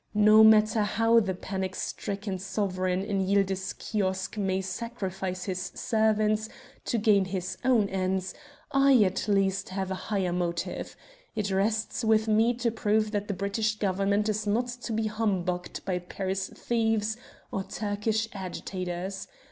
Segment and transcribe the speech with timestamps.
[0.15, 6.49] No matter how the panic stricken sovereign in Yildiz Kiosk may sacrifice his servants
[6.85, 8.33] to gain his own ends,
[8.71, 10.95] I, at least, have a higher motive.
[11.35, 15.85] It rests with me to prove that the British Government is not to be humbugged
[15.85, 17.15] by Paris thieves
[17.51, 19.27] or Turkish agitators.